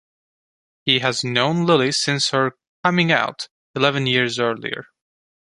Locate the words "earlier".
4.39-4.87